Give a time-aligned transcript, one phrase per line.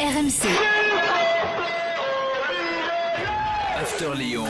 [0.00, 0.46] RMC.
[3.80, 4.44] After Lyon.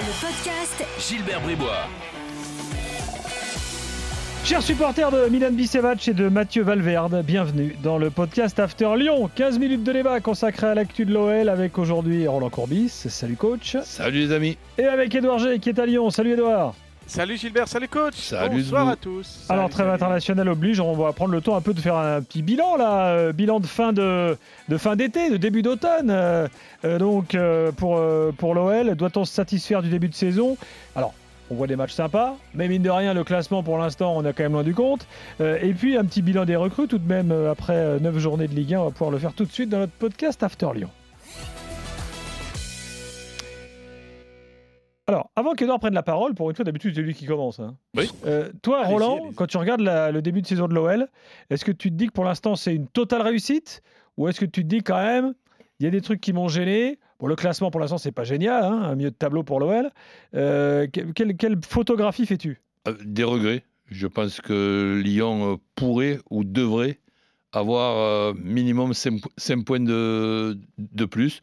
[0.00, 1.86] Le podcast Gilbert Bribois.
[4.44, 9.30] Chers supporters de Milan Bicevac et de Mathieu Valverde, bienvenue dans le podcast After Lyon.
[9.32, 12.88] 15 minutes de débat consacré à l'actu de l'OL avec aujourd'hui Roland Courbis.
[12.88, 13.76] Salut coach.
[13.84, 14.58] Salut les amis.
[14.78, 16.10] Et avec Edouard G qui est à Lyon.
[16.10, 16.74] Salut Edouard.
[17.06, 18.14] Salut Gilbert, salut coach.
[18.16, 19.46] Salut Bonsoir à tous.
[19.48, 22.42] Alors trêve internationale oblige, on va prendre le temps un peu de faire un petit
[22.42, 24.36] bilan là, euh, bilan de fin de,
[24.68, 26.10] de fin d'été, de début d'automne.
[26.10, 26.48] Euh,
[26.84, 30.56] euh, donc euh, pour, euh, pour l'OL, doit-on se satisfaire du début de saison?
[30.96, 31.14] Alors
[31.48, 34.32] on voit des matchs sympas, mais mine de rien, le classement pour l'instant, on a
[34.32, 35.06] quand même loin du compte.
[35.40, 38.54] Euh, et puis un petit bilan des recrues tout de même après 9 journées de
[38.54, 40.90] Ligue 1, on va pouvoir le faire tout de suite dans notre podcast After Lyon.
[45.08, 47.60] Alors, avant qu'Edouard prenne la parole, pour une fois, d'habitude, c'est lui qui commence.
[47.60, 47.76] hein.
[47.96, 48.08] Oui.
[48.24, 51.06] Euh, toi, Roland, quand tu regardes la- le début de saison de l'OL,
[51.50, 53.82] est-ce que tu te dis que pour l'instant, c'est une totale réussite?
[54.16, 55.34] Ou est-ce que tu te dis quand même,
[55.78, 56.98] il y a des trucs qui m'ont gêné?
[57.20, 59.90] Bon, le classement, pour l'instant, c'est pas génial, hein, un milieu de tableau pour l'OL.
[60.34, 62.60] Euh, que- quelle, quelle photographie fais-tu?
[62.88, 63.62] Euh, Des regrets.
[63.88, 66.98] Je pense que Lyon pourrait ou devrait
[67.52, 69.20] avoir minimum 5,
[69.64, 71.40] points de, de plus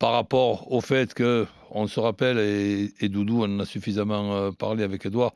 [0.00, 4.34] par rapport au fait que, on se rappelle, et, et Doudou on en a suffisamment
[4.34, 5.34] euh, parlé avec Edouard,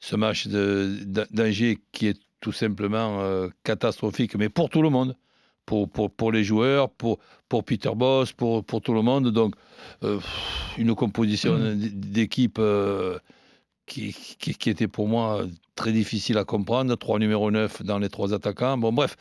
[0.00, 5.16] ce match d'Angers qui est tout simplement euh, catastrophique, mais pour tout le monde.
[5.66, 9.30] Pour, pour, pour les joueurs, pour, pour Peter Boss, pour, pour tout le monde.
[9.30, 9.54] Donc,
[10.02, 10.18] euh,
[10.78, 13.18] une composition d- d'équipe euh,
[13.86, 15.44] qui, qui, qui était pour moi
[15.76, 16.92] très difficile à comprendre.
[16.96, 18.78] Trois numéros 9 dans les trois attaquants.
[18.78, 19.16] Bon, bref.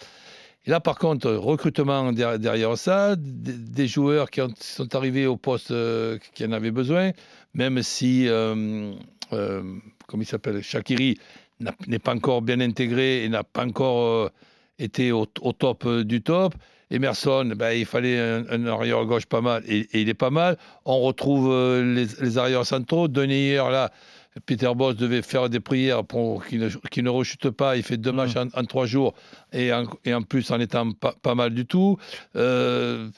[0.65, 5.37] Et là, par contre, recrutement der- derrière ça, des, joueurs qui ont- sont arrivés au
[5.37, 7.11] poste euh, qui en avaient besoin,
[7.53, 8.93] même si, euh,
[9.33, 9.63] euh,
[10.07, 11.17] comment il s'appelle, Shakiri
[11.87, 14.29] n'est pas encore bien intégré et n'a pas encore euh,
[14.79, 16.53] été au, top euh, du top.
[16.91, 20.57] Emerson, ben, il fallait un, arrière gauche pas mal et, il est pas mal.
[20.85, 23.07] On retrouve euh, les, les arrières centraux.
[23.07, 23.91] Denis là,
[24.45, 27.77] Peter Boss devait faire des prières pour qu'il ne, rechute pas.
[27.77, 28.15] Il fait deux Mhm.
[28.17, 29.13] matchs en, en trois jours
[29.51, 31.97] et en, et en plus en étant pas, pas mal du tout.
[32.35, 33.09] Euh,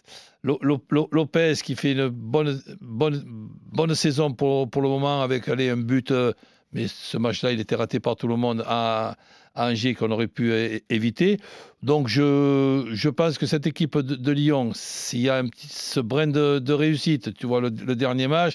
[0.44, 3.24] Lo- Lo- Lo- Lopez qui fait une bonne, bonne,
[3.72, 6.10] bonne saison pour, pour le moment avec allez, un but.
[6.12, 6.34] euh,
[6.74, 9.18] mais ce match-là, il était raté par tout le monde à,
[9.54, 11.38] à Angers qu'on aurait pu é- éviter.
[11.84, 15.68] Donc je, je pense que cette équipe de, de Lyon, s'il y a un petit,
[15.70, 18.54] ce brin de, de réussite, tu vois le, le dernier match,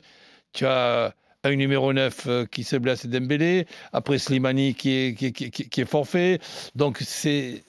[0.54, 1.14] tu as
[1.48, 6.38] un numéro 9 euh, qui se blesse Dembélé, après Slimani qui est, forfait.
[6.74, 7.62] Donc c'est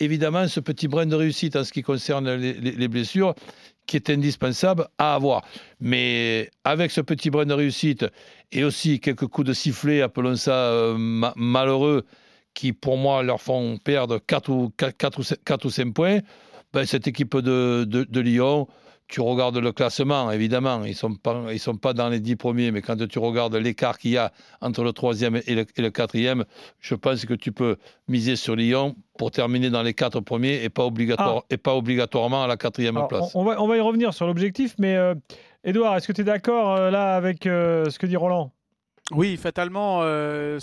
[0.00, 3.34] évidemment ce petit brin de réussite en ce qui concerne les, les- les blessures
[3.86, 5.42] qui est indispensable à avoir.
[5.80, 8.06] Mais avec ce petit brin de réussite
[8.52, 12.04] et aussi quelques coups de sifflet, appelons ça euh, ma- malheureux,
[12.54, 16.18] qui pour moi leur font perdre 4 ou, 4, ou, 4 ou 5 points,
[16.72, 18.68] ben, cette équipe de Lyon,
[19.12, 22.36] tu regardes le classement, évidemment, ils ne sont, pas- ils sont pas dans les 10
[22.36, 25.82] premiers, mais quand tu regardes l'écart qu'il y a entre le troisième et le, et
[25.82, 26.44] le quatrième,
[26.80, 27.76] je pense que tu peux
[28.08, 32.42] miser sur Lyon pour terminer dans les 4 premiers et pas, obligatoire, et pas obligatoirement
[32.42, 33.34] à la quatrième Alors, place.
[33.34, 35.14] on, on va, on va y revenir sur l'objectif, mais euh,
[35.62, 38.50] Edouard, est-ce que tu es d'accord euh, là avec euh, ce que dit Roland?
[39.14, 40.58] Oui, fatalement, euh,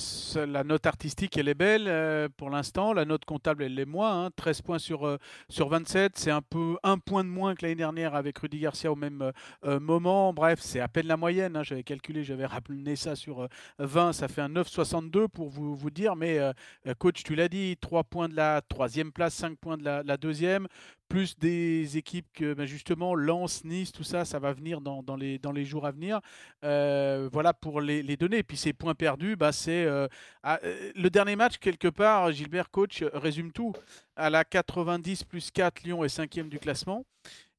[0.48, 2.94] la note artistique, elle est belle euh, pour l'instant.
[2.94, 4.26] La note comptable, elle l'est moins.
[4.26, 4.30] hein.
[4.36, 5.18] 13 points sur, euh,
[5.50, 6.18] sur 27.
[6.18, 9.22] C'est un peu un point de moins que l'année dernière avec Rudy Garcia au même
[9.22, 9.32] euh,
[9.66, 10.34] euh, moment.
[10.34, 11.58] Bref, c'est à peine la moyenne.
[11.58, 11.64] hein.
[11.64, 14.14] J'avais calculé, j'avais ramené ça sur euh, 20.
[14.14, 16.16] Ça fait un 9,62 pour vous, dire.
[16.16, 16.52] Mais euh,
[16.88, 20.18] euh, coach, tu l'as dit, 3 points de la troisième place, 5 points de la
[20.18, 20.68] deuxième.
[21.09, 25.16] Plus des équipes que ben, justement Lens, Nice, tout ça, ça va venir dans, dans
[25.16, 26.20] les, dans les jours à venir.
[26.64, 28.38] Euh, voilà pour les, les données.
[28.38, 30.08] Et puis ces points perdus, bah, c'est euh,
[30.44, 33.74] ah, euh, le dernier match, quelque part, Gilbert Coach résume tout.
[34.16, 37.06] À la 90 plus 4, Lyon est cinquième du classement.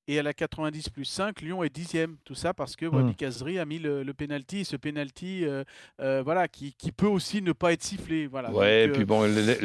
[0.08, 2.16] Et à la 90 plus 5, Lyon est dixième.
[2.24, 2.94] Tout ça parce que Mm.
[2.96, 4.64] Wadi Kazri a mis le, le penalty.
[4.64, 5.62] Ce penalty, euh,
[6.00, 8.26] euh, voilà, qui, qui peut aussi ne pas être sifflé.
[8.26, 8.50] Voilà.
[8.52, 9.22] Ouais, Donc, puis bon,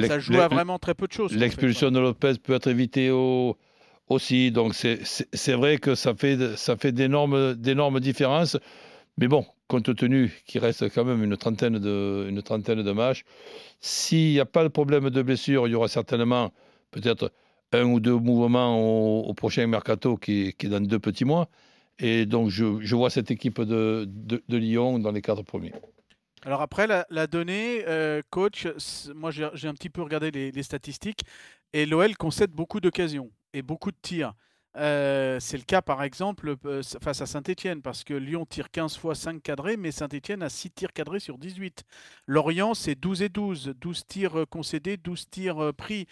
[0.07, 1.31] ça joue à vraiment très peu de choses.
[1.31, 3.57] en fait, L'expulsion de Lopez peut être évitée au-
[4.09, 4.51] aussi.
[4.51, 8.57] Donc c'est- vrai que ça fait, ça fait d'énormes différences.
[9.17, 13.23] Mais bon, compte tenu qu'il reste quand même une trentaine de, une trentaine de matchs,
[13.79, 16.51] s'il n'y a pas de problème de blessure, il y aura certainement
[16.91, 17.31] peut-être
[17.71, 18.79] un ou deux mouvements
[19.27, 21.49] au, prochain mercato qui, est- dans deux petits mois.
[21.99, 25.73] Et donc je, je vois cette équipe de, de, Lyon dans les quatre premiers.
[26.43, 28.67] Alors après, la, donnée, euh, coach,
[29.15, 31.21] moi j'ai j'ai un petit peu regardé les, les statistiques,
[31.73, 34.33] et l'OL concède beaucoup d'occasions et beaucoup de tirs.
[34.77, 38.97] Euh, c'est le cas par exemple euh, face à Saint-Etienne, parce que Lyon tire 15
[38.97, 41.83] fois 5 cadrés, mais Saint-Etienne a 6 tirs cadrés sur 18.
[42.27, 46.07] Lorient, c'est 12 et 12, 12 tirs euh, concédés, 12 tirs pris.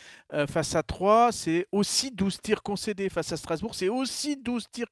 [0.47, 3.09] face à 3, c'est aussi 12 tirs concédés.
[3.09, 4.87] Face à Strasbourg, c'est aussi 12 tirs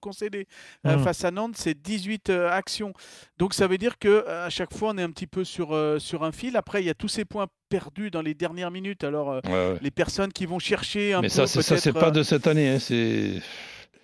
[0.00, 0.46] concédés.
[0.84, 0.98] Mmh.
[0.98, 2.92] Face à Nantes, c'est 18 actions.
[3.38, 6.22] Donc ça veut dire que à chaque fois, on est un petit peu sur, sur
[6.22, 6.56] un fil.
[6.56, 9.04] Après, il y a tous ces points perdu dans les dernières minutes.
[9.04, 11.46] Alors, euh, les personnes qui vont chercher un Mais peu.
[11.46, 12.68] Ça, ça c'est pas de cette année.
[12.68, 13.40] Hein, c'est.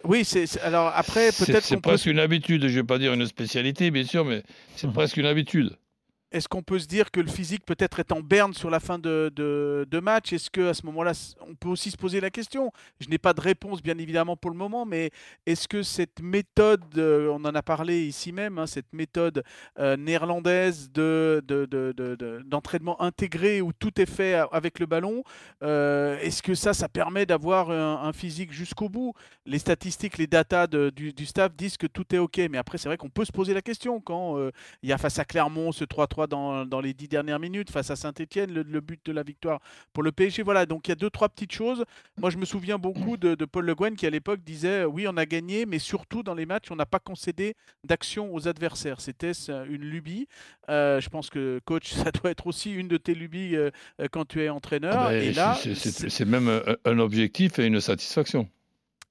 [0.04, 1.62] Oui, c'est alors après peut-être.
[1.62, 2.66] C'est presque une habitude.
[2.66, 4.42] Je vais pas dire une spécialité, bien sûr, mais
[4.76, 4.92] c'est mmh.
[4.92, 5.76] presque une habitude.
[6.32, 8.98] Est-ce qu'on peut se dire que le physique peut-être est en berne sur la fin
[8.98, 10.32] de, match?
[10.32, 11.12] Est-ce qu'à ce, moment-là,
[11.46, 12.72] on peut aussi se poser la question?
[13.00, 15.10] Je n'ai pas de réponse, bien évidemment, pour le moment, mais
[15.44, 19.44] est-ce que cette méthode, euh, on en a parlé ici même, hein, cette méthode
[19.78, 21.44] euh, néerlandaise de,
[22.46, 25.24] d'entraînement intégré où tout est fait avec le ballon,
[25.62, 29.12] euh, est-ce que ça, ça permet d'avoir un, physique jusqu'au bout?
[29.44, 32.88] Les statistiques, les datas du, du, staff disent que tout est OK, mais après, c'est
[32.88, 34.38] vrai qu'on peut se poser la question quand
[34.82, 37.96] il y a face à Clermont ce 3-3 dans, les dix dernières minutes face à
[37.96, 39.60] Saint-Etienne, le, but de la victoire
[39.92, 40.42] pour le PSG.
[40.42, 41.84] Voilà, donc il y a deux, trois petites choses.
[42.18, 45.16] Moi, je me souviens beaucoup de, Paul Le Guen qui, à l'époque, disait oui, on
[45.16, 47.54] a gagné, mais surtout dans les matchs, on n'a pas concédé
[47.84, 49.00] d'action aux adversaires.
[49.00, 49.32] C'était
[49.68, 50.26] une lubie.
[50.68, 53.70] Euh, je pense que, coach, ça doit être aussi une de tes lubies euh,
[54.10, 54.94] quand tu es entraîneur.
[54.96, 58.48] Ah ben, et là, c'est même un objectif et une satisfaction.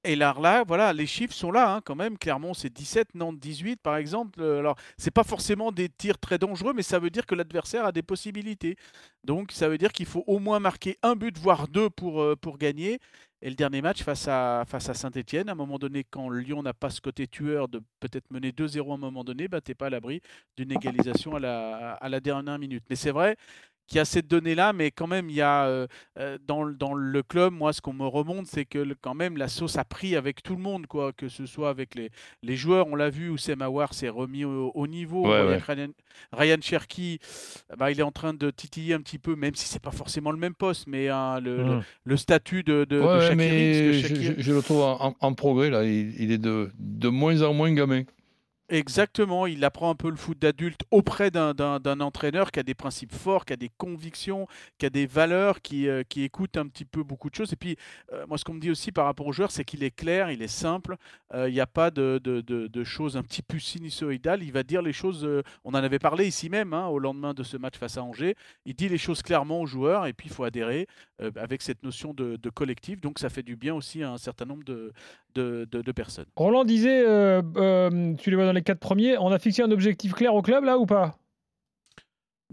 [0.03, 2.17] Et là, là, voilà, les chiffres sont là hein, quand même.
[2.17, 4.41] Clermont, c'est 17, Nantes 18 par exemple.
[4.41, 7.85] Euh, alors, c'est pas forcément des tirs très dangereux, mais ça veut dire que l'adversaire
[7.85, 8.77] a des possibilités.
[9.23, 12.35] Donc, ça veut dire qu'il faut au moins marquer un but, voire deux pour, euh,
[12.35, 12.99] pour gagner.
[13.43, 16.61] Et le dernier match face à, face à Saint-Etienne, à un moment donné, quand Lyon
[16.61, 19.71] n'a pas ce côté tueur de peut-être mener 2-0 à un moment donné, bah, tu
[19.71, 20.21] n'es pas à l'abri
[20.57, 22.83] d'une égalisation à la, à la dernière minute.
[22.89, 23.35] Mais c'est vrai,
[23.87, 25.87] qui a cette donnée-là, mais quand même, il y a euh,
[26.17, 29.47] euh, dans, dans, le club, moi, ce qu'on me remonte, c'est que quand même la
[29.47, 32.09] sauce a pris avec tout le monde, quoi, que ce soit avec les,
[32.41, 35.23] les joueurs, on l'a vu, Oussem Aouar s'est remis au, niveau,
[36.31, 37.19] Ryan, Cherky,
[37.77, 40.31] bah, il est en train de titiller un petit peu, même si c'est pas forcément
[40.31, 41.83] le même poste, mais hein, le, mmh.
[42.05, 43.01] le, statut de, de,
[43.35, 47.73] mais je, le trouve en, progrès, là, il, il est de, de moins en moins
[47.73, 48.03] gamin.
[48.71, 53.11] Exactement, il apprend un peu le foot d'adulte auprès d'un entraîneur qui a des principes
[53.11, 54.47] forts, qui a des convictions,
[54.77, 57.51] qui a des valeurs, qui, euh, qui écoute un petit peu beaucoup de choses.
[57.51, 57.75] Et puis,
[58.13, 60.31] euh, moi, ce qu'on me dit aussi par rapport au joueur, c'est qu'il est clair,
[60.31, 60.95] il est simple,
[61.33, 64.41] euh, il n'y a pas de, de, de, choses un petit peu sinusoïdales.
[64.41, 65.27] Il va dire les choses,
[65.65, 68.35] on en avait parlé ici même, hein, au lendemain de ce match face à Angers.
[68.65, 70.87] Il dit les choses clairement aux joueurs et puis il faut adhérer
[71.35, 73.01] avec cette notion de, collectif.
[73.01, 74.93] Donc, ça fait du bien aussi à un certain nombre de,
[75.35, 76.25] de, personnes.
[76.35, 77.03] Roland disait,
[78.17, 79.17] tu les vois dans les quatre premiers.
[79.17, 81.15] On a fixé un objectif clair au club là ou pas?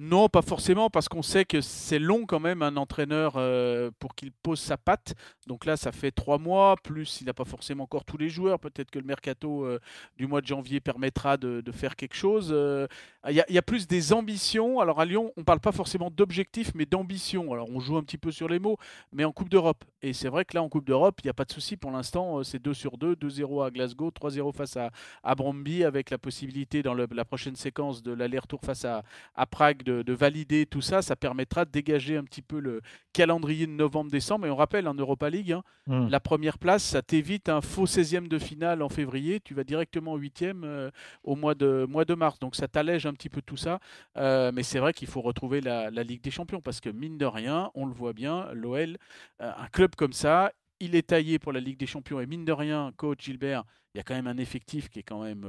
[0.01, 4.15] Non, pas forcément, parce qu'on sait que c'est long quand même un entraîneur euh, pour
[4.15, 5.17] qu'il pose sa patte.
[5.49, 8.61] Donc là, ça fait trois mois, plus il n'a pas forcément encore tous les joueurs.
[8.61, 9.81] Peut-être que le mercato euh,
[10.17, 12.51] du mois de janvier permettra de, faire quelque chose.
[12.53, 12.87] Euh,
[13.29, 14.79] il y, a plus des ambitions.
[14.79, 17.53] Alors à Lyon, on ne parle pas forcément d'objectifs, mais d'ambition.
[17.53, 18.79] Alors on joue un petit peu sur les mots,
[19.13, 19.85] mais en Coupe d'Europe.
[20.01, 21.91] Et c'est vrai que là, en Coupe d'Europe, il n'y a pas de souci pour
[21.91, 22.45] l'instant.
[22.45, 24.91] C'est 2 sur 2, 2-0 à Glasgow, 3-0 face à,
[25.25, 29.03] à Bromby, avec la possibilité dans la prochaine séquence de l'aller-retour face à,
[29.35, 32.81] à Prague de, valider tout ça, ça permettra de dégager un petit peu le
[33.13, 34.47] calendrier de novembre-décembre.
[34.47, 36.09] Et on rappelle, en Europa League, hein, hmm.
[36.09, 39.41] la première place, ça t'évite un faux 16e de finale en février.
[39.41, 40.91] Tu vas directement au 8e euh,
[41.25, 42.39] au mois de, mois de mars.
[42.39, 43.81] Donc ça t'allège un petit peu tout ça.
[44.17, 47.27] Euh, mais c'est vrai qu'il faut retrouver la, Ligue des Champions parce que mine de
[47.27, 48.97] rien, on le voit bien, l'OL,
[49.43, 52.21] euh, un club comme ça, il est taillé pour la Ligue des Champions.
[52.21, 55.03] Et mine de rien, coach Gilbert, il y a quand même un effectif qui est
[55.03, 55.45] quand même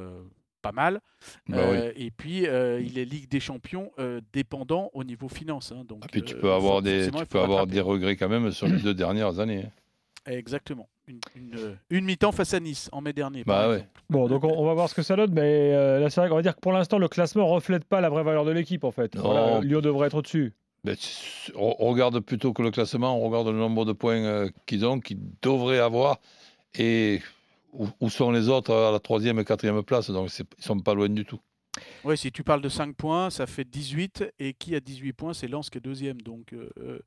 [0.62, 1.01] pas mal.
[1.48, 5.72] Bah euh, et puis, euh, il est Ligue des Champions euh, dépendant au niveau finance.
[5.72, 8.30] Hein, donc, et ah, puis tu peux avoir, des, tu peux avoir des regrets quand
[8.30, 9.66] même sur les deux dernières années.
[9.66, 10.32] Hein.
[10.32, 10.88] Exactement.
[11.08, 13.44] Une, une, mi-temps face à Nice en mai dernier.
[13.44, 13.84] Bah ouais.
[14.12, 16.44] Bon, donc on, va voir ce que ça donne, mais là, c'est vrai qu'on va
[16.44, 18.92] dire que pour l'instant, le classement ne reflète pas la vraie valeur de l'équipe en
[18.92, 19.16] fait.
[19.16, 20.54] Lyon devrait être au-dessus.
[20.84, 20.96] Ben,
[21.56, 25.20] on regarde plutôt que le classement, on regarde le nombre de points qu'ils ont, qu'ils
[25.42, 26.20] devraient avoir.
[26.78, 27.22] Et
[27.74, 30.94] où, sont les autres à la troisième et quatrième place Donc ils ne sont pas
[30.94, 31.40] loin du tout.
[32.04, 34.34] Oui, si tu parles de 5 points, ça fait 18.
[34.40, 36.22] Et qui a 18 points C'est Lens qui est deuxième.
[36.22, 37.00] Donc euh, euh,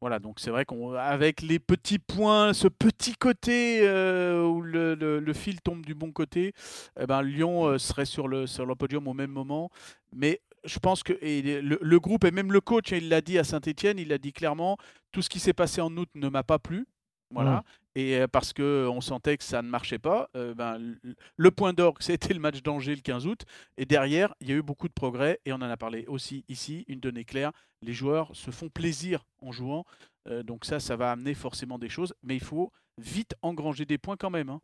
[0.00, 5.60] voilà, donc c'est vrai qu'avec les petits points, ce petit côté euh, où le, fil
[5.60, 6.52] tombe du bon côté,
[7.00, 9.70] eh ben, Lyon serait sur le, sur le podium au même moment.
[10.12, 13.44] Mais je pense que le, le, groupe et même le coach, il l'a dit à
[13.44, 14.76] Saint-Etienne, il l'a dit clairement,
[15.10, 16.86] tout ce qui s'est passé en août ne m'a pas plu.
[17.30, 17.62] Voilà.
[17.94, 20.96] Et euh, parce qu'on sentait que ça ne marchait pas, euh, ben,
[21.36, 23.42] le point d'orgue, c'était le match d'Angers le 15 août.
[23.76, 25.40] Et derrière, il y a eu beaucoup de progrès.
[25.44, 27.52] Et on en a parlé aussi ici, une donnée claire.
[27.82, 29.84] Les joueurs se font plaisir en jouant.
[30.28, 32.14] Euh, donc ça, ça va amener forcément des choses.
[32.22, 34.48] Mais il faut vite engranger des points quand même.
[34.48, 34.60] hein.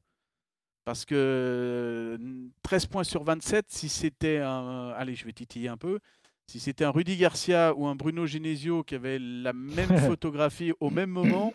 [0.85, 2.19] Parce que euh,
[2.63, 4.91] 13 points sur 27, si c'était un...
[4.97, 5.99] Allez, je vais titiller un peu.
[6.47, 10.91] Si c'était un Rudy Garcia ou un Bruno Genesio qui avait la même photographie au
[10.91, 11.55] même moment,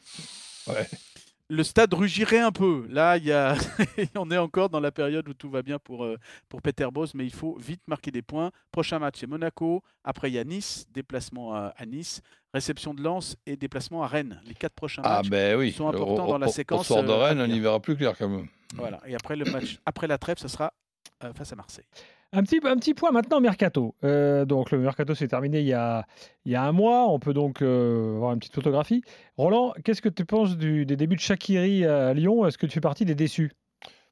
[0.70, 0.88] Ouais.
[1.50, 2.86] le stade rugirait un peu.
[2.90, 3.56] Là, il y a...
[4.16, 7.14] on est encore dans la période où tout va bien pour, euh, pour Peter Bosz,
[7.16, 8.52] mais il faut vite marquer des points.
[8.72, 9.82] Prochain match, c'est Monaco.
[10.04, 12.22] Après, il y a Nice, déplacement à, à Nice,
[12.54, 14.42] réception de Lens et déplacement à Rennes.
[14.46, 15.30] Les quatre prochains Ah matchs.
[15.30, 15.72] ben oui.
[15.72, 17.80] sont importants Au- dans la au- séquence, Au sort de euh, Rennes, on y verra
[17.80, 18.48] plus clair quand même.
[18.76, 19.00] Voilà.
[19.08, 20.72] Et après, le match, après la trêve, ce sera
[21.24, 21.86] euh, face à Marseille.
[22.32, 23.96] Un petit, un petit point maintenant mercato.
[24.04, 26.06] Euh, donc le mercato s'est terminé il y, a,
[26.46, 27.10] il y a un mois.
[27.10, 29.02] On peut donc euh, voir une petite photographie.
[29.38, 32.46] Roland, qu'est-ce que tu penses des débuts de Shakiri à Lyon?
[32.46, 33.52] Est-ce que tu fais partie des déçus?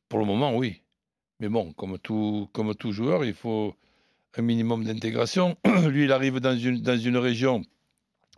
[0.09, 0.81] Pour le moment, oui.
[1.39, 3.75] Mais bon, comme tout, comme tout joueur, il faut
[4.37, 5.55] un minimum d'intégration.
[5.87, 7.61] Lui, il arrive dans une, dans une région,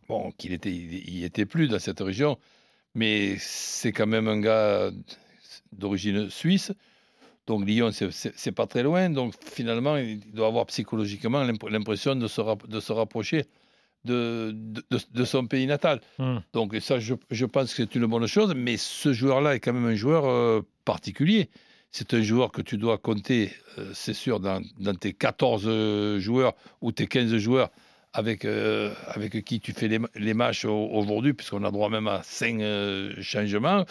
[0.08, 2.38] bon, qu'il était, il était plus dans cette région,
[2.96, 4.92] mais c'est quand même un gars
[5.72, 6.74] d'origine suisse.
[7.50, 9.10] Donc Lyon, c'est- pas très loin.
[9.10, 13.46] Donc finalement, il doit avoir psychologiquement l'imp- l'impression de se, rap- de se rapprocher
[14.06, 16.00] de, de, de- de son pays natal.
[16.20, 16.38] Hmm.
[16.54, 19.74] Donc ça, je, je pense que c'est une bonne chose, mais ce joueur-là est quand
[19.74, 21.50] même un joueur euh, particulier.
[21.92, 26.20] C'est un joueur que tu dois compter, euh, c'est sûr, dans, dans tes 14 euh,
[26.20, 27.72] joueurs ou tes 15 joueurs
[28.14, 32.08] avec, euh, avec qui tu fais les, les matchs au- aujourd'hui, puisqu'on a droit même
[32.08, 32.60] à 5
[33.22, 33.86] changements.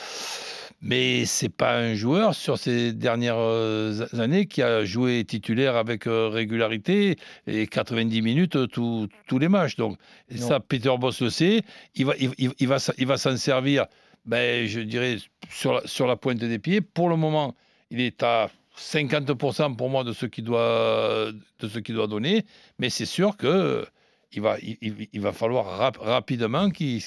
[0.80, 6.06] Mais c'est pas un joueur sur ces dernières euh, années qui a joué titulaire avec
[6.06, 7.16] euh, régularité
[7.48, 9.75] et 90 minutes euh, tous les matchs.
[9.76, 9.98] Donc
[10.28, 11.62] et ça, Peter Boss le sait.
[11.96, 13.87] Il va, il, il- il va, il va s'en servir,
[14.25, 15.16] ben, je dirais,
[15.50, 16.80] sur la, sur la pointe des pieds.
[16.80, 17.56] Pour le moment,
[17.90, 18.48] il est à
[18.78, 22.44] 50% pour moi de ce qu'il doit, de ce qu'il doit donner.
[22.78, 23.84] Mais c'est sûr que
[24.32, 27.02] il va, il, va falloir rap- rapidement qu'il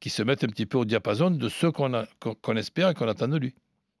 [0.00, 2.90] qu'il se mette un petit peu au diapason de ce qu'on a- qu'on qu'on espère
[2.90, 3.54] et qu'on attend de lui.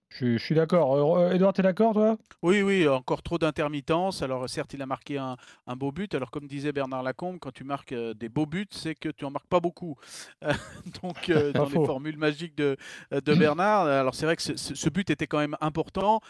[0.08, 1.16] Je, je suis d'accord.
[1.18, 2.16] Euh, Edouard, tu es d'accord, toi?
[2.42, 4.22] Oui, oui, encore trop d'intermittence.
[4.22, 6.14] Alors certes, il a marqué un, un beau but.
[6.14, 9.24] Alors comme disait Bernard Lacombe, quand tu marques euh, des beaux buts, c'est que tu
[9.24, 9.96] en marques pas beaucoup.
[10.44, 10.52] Euh,
[11.02, 11.80] Donc euh, dans faux.
[11.80, 12.76] les formules magiques de,
[13.10, 16.20] de Bernard, alors c'est vrai que ce but était quand même important.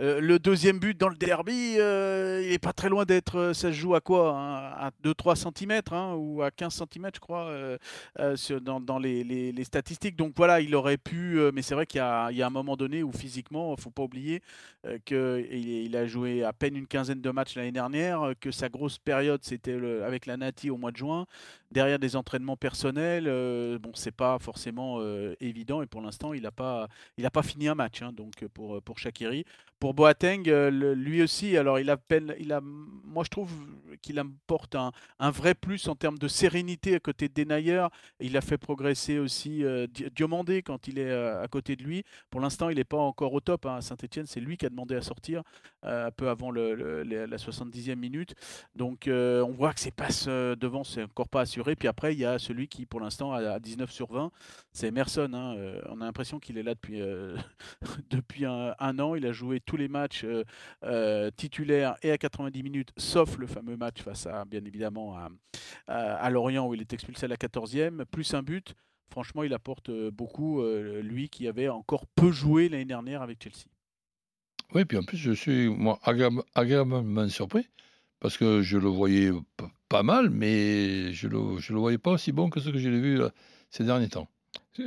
[0.00, 3.36] Euh, le deuxième but dans le derby, euh, il est pas très loin d'être.
[3.38, 5.80] euh, Ça se joue à quoi hein, À 2-3 cm
[6.16, 7.52] ou à 15 cm, je crois,
[8.60, 10.16] dans, les, statistiques.
[10.16, 11.38] Donc voilà, il aurait pu.
[11.52, 14.42] mais c'est vrai qu'il y, a un moment donné où physiquement, il faut pas oublier
[15.04, 18.98] qu'il il a joué à peine une quinzaine de matchs l'année dernière, que sa grosse
[18.98, 21.26] période c'était avec la Nati au mois de juin,
[21.70, 23.24] derrière des entraînements personnels.
[23.80, 25.00] bon, c'est pas forcément
[25.40, 26.88] évident et pour l'instant il n'a pas,
[27.32, 29.44] pas fini un match hein, donc pour pour Shakiri.
[29.84, 33.52] Pour Boateng, euh, lui aussi, alors il a peine, il a, moi je trouve
[34.00, 34.92] qu'il apporte un,
[35.30, 37.86] vrai plus en termes de sérénité à côté de Denayer.
[38.18, 41.82] Il a fait progresser aussi euh, Di- Diomandé quand il est euh, à côté de
[41.82, 42.02] lui.
[42.30, 43.66] Pour l'instant, il n'est pas encore au top.
[43.66, 43.82] hein.
[43.82, 45.42] Saint-Etienne, c'est lui qui a demandé à sortir
[45.82, 48.34] un peu avant le- la 70e minute.
[48.74, 51.76] Donc on voit que ses passes devant, c'est encore pas assuré.
[51.76, 54.30] Puis après, il y a celui qui, pour l'instant, à 19 sur 20.
[54.72, 55.30] C'est Emerson.
[55.34, 55.56] hein.
[55.90, 57.00] On a l'impression qu'il est là depuis,
[58.10, 59.14] depuis un, un an.
[59.14, 60.44] Il a joué tous les matchs euh,
[60.84, 65.18] euh, titulaires et à 90 minutes, sauf le fameux match face à, bien évidemment,
[65.88, 68.74] à, Lorient où il est expulsé à la 14e, plus un but.
[69.10, 70.62] Franchement, il apporte euh, beaucoup,
[71.02, 73.66] lui qui avait encore peu joué l'année dernière avec Chelsea.
[74.74, 77.68] Oui, puis en plus, je suis moi, agréable- agréablement surpris
[78.20, 79.32] parce que je le voyais
[79.88, 82.88] pas mal, mais je le, je le voyais pas aussi bon que ce que je
[82.88, 83.20] l'ai vu
[83.70, 84.28] ces derniers temps.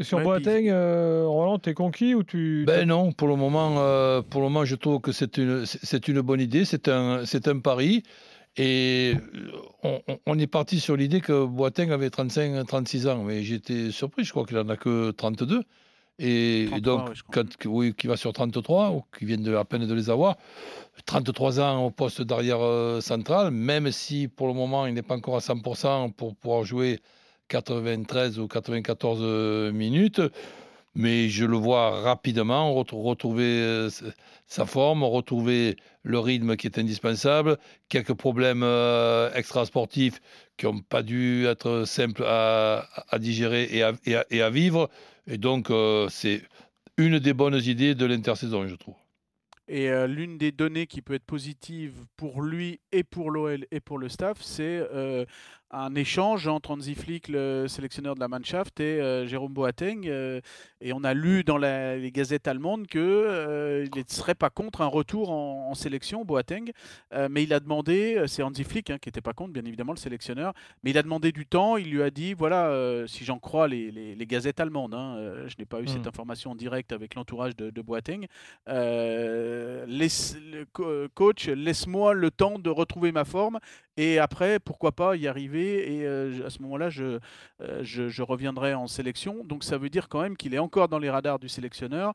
[0.02, 2.66] Sur Ouais, Boateng, euh, Roland, t'es conquis ou tu...
[2.68, 6.08] Ben non, pour le moment, euh, pour le moment, je trouve que c'est une, c'est
[6.10, 8.04] une bonne idée, c'est un, c'est un pari.
[8.58, 9.52] Et euh,
[9.84, 14.24] on, on- est parti sur l'idée que Boateng avait 35, 36 ans, mais j'étais surpris,
[14.24, 15.62] je crois qu'il en a que 32.
[16.20, 17.44] Et, et 33, donc, crois.
[17.44, 20.36] quand, oui, qui va sur 33, ou qui viennent de, à peine de les avoir,
[21.06, 25.16] 33 ans au poste d'arrière euh, central, même si pour le moment il n'est pas
[25.16, 27.00] encore à 100% pour pouvoir jouer
[27.48, 30.22] 93 ou 94 euh, minutes,
[30.96, 33.90] mais je le vois rapidement retrou- retrouver euh,
[34.46, 37.58] sa forme, retrouver le rythme qui est indispensable,
[37.90, 40.20] quelques problèmes euh, extrasportifs
[40.58, 42.88] qui n'ont pas dû être simples à,
[43.20, 44.90] digérer et à, vivre,
[45.28, 45.68] et donc
[46.10, 46.42] c'est
[46.98, 48.96] une des bonnes idées de l'intersaison, je trouve.
[49.68, 54.00] Et l'une des données qui peut être positive pour lui et pour l'OL et pour
[54.00, 54.82] le staff, c'est
[55.72, 60.08] un échange entre Hansi Flick, le sélectionneur de la Mannschaft, et euh, Jérôme Boateng.
[60.08, 60.40] euh,
[60.80, 64.86] et on a lu dans la- les gazettes allemandes qu'il ne serait pas contre un
[64.88, 66.72] retour en, en sélection, Boateng.
[67.14, 69.66] Euh, mais il a demandé, euh, c'est Hansi Flick hein, qui n'était pas contre, bien
[69.66, 71.76] évidemment, le sélectionneur, mais il a demandé du temps.
[71.78, 75.16] Il lui a dit voilà, euh, si j'en crois les, les- les gazettes allemandes, hein,
[75.18, 75.88] euh, je n'ai pas eu Mm.
[75.90, 78.28] cette information en direct avec l'entourage de, de Boateng.
[78.70, 83.60] euh, laisse, le co- coach, laisse-moi le temps de retrouver ma forme
[83.98, 87.20] et après, pourquoi pas y arriver Et euh, à ce moment-là, je,
[87.62, 89.44] euh, je, je reviendrai en sélection.
[89.44, 92.14] Donc ça veut dire quand même qu'il est encore dans les radars du sélectionneur.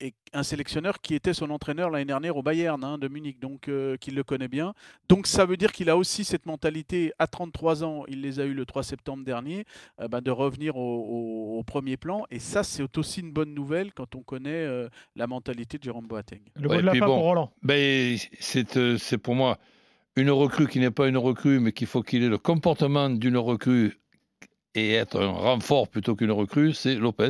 [0.00, 3.68] Et un sélectionneur qui était son entraîneur l'année dernière au Bayern hein, de Munich, donc
[3.68, 4.74] euh, qu'il le connaît bien.
[5.08, 8.44] Donc ça veut dire qu'il a aussi cette mentalité à 33 ans, il les a
[8.44, 9.64] eu le 3 septembre dernier,
[10.00, 12.24] euh, ben, de revenir au, au- au premier plan.
[12.32, 16.08] Et ça, c'est aussi une bonne nouvelle quand on connaît euh, la mentalité de Jérôme
[16.08, 16.40] Boateng.
[16.56, 17.14] Le Ouais, mot de la fin bon.
[17.14, 17.52] pour Roland.
[17.62, 19.56] Ben, c'est euh, c'est pour moi
[20.16, 23.36] une recrue qui n'est pas une recrue, mais qu'il faut qu'il ait le comportement d'une
[23.38, 23.98] recrue
[24.74, 27.28] et être un renfort plutôt qu'une recrue, c'est Lopez,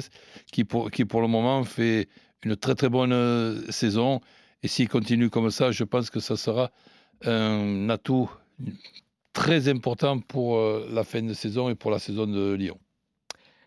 [0.52, 2.08] qui pour, qui pour le moment fait
[2.44, 4.20] une très très bonne euh, saison.
[4.62, 6.70] Et s'il continue comme ça, je pense que ça sera
[7.24, 8.30] un atout
[9.32, 12.78] très important pour euh, la fin de saison et pour la saison de Lyon.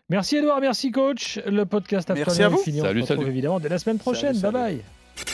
[0.08, 1.38] Merci Edouard, merci coach.
[1.46, 2.58] Le podcast After Merci à vous.
[2.58, 2.80] est fini.
[2.80, 3.30] On Salut, se retrouve salut.
[3.32, 4.34] évidemment dès la semaine prochaine.
[4.34, 4.82] Salut, bye
[5.16, 5.32] salut.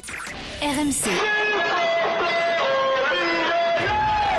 [0.62, 0.76] bye.
[0.76, 1.41] RMC,